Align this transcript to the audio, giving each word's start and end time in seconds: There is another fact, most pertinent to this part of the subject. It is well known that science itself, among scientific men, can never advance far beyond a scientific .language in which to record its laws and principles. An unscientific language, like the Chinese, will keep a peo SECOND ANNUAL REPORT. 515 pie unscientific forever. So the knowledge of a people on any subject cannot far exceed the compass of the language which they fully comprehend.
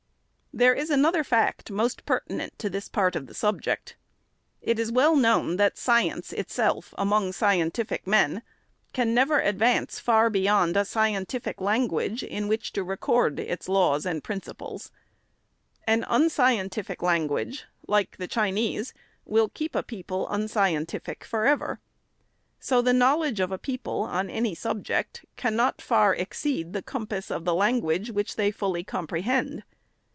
There 0.53 0.73
is 0.73 0.89
another 0.89 1.23
fact, 1.23 1.71
most 1.71 2.05
pertinent 2.05 2.59
to 2.59 2.69
this 2.69 2.89
part 2.89 3.15
of 3.15 3.25
the 3.27 3.33
subject. 3.33 3.95
It 4.61 4.79
is 4.79 4.91
well 4.91 5.15
known 5.15 5.55
that 5.55 5.77
science 5.77 6.33
itself, 6.33 6.93
among 6.97 7.31
scientific 7.31 8.05
men, 8.05 8.41
can 8.91 9.13
never 9.13 9.39
advance 9.39 9.97
far 10.01 10.29
beyond 10.29 10.75
a 10.75 10.83
scientific 10.83 11.61
.language 11.61 12.21
in 12.21 12.49
which 12.49 12.73
to 12.73 12.83
record 12.83 13.39
its 13.39 13.69
laws 13.69 14.05
and 14.05 14.21
principles. 14.25 14.91
An 15.87 16.03
unscientific 16.09 17.01
language, 17.01 17.63
like 17.87 18.17
the 18.17 18.27
Chinese, 18.27 18.93
will 19.23 19.47
keep 19.47 19.73
a 19.73 19.81
peo 19.81 19.99
SECOND 20.01 20.11
ANNUAL 20.17 20.25
REPORT. 20.27 20.51
515 20.51 20.53
pie 20.53 20.67
unscientific 21.07 21.23
forever. 21.23 21.79
So 22.59 22.81
the 22.81 22.91
knowledge 22.91 23.39
of 23.39 23.53
a 23.53 23.57
people 23.57 24.01
on 24.01 24.29
any 24.29 24.53
subject 24.53 25.23
cannot 25.37 25.81
far 25.81 26.13
exceed 26.13 26.73
the 26.73 26.83
compass 26.83 27.31
of 27.31 27.45
the 27.45 27.55
language 27.55 28.11
which 28.11 28.35
they 28.35 28.51
fully 28.51 28.83
comprehend. 28.83 29.63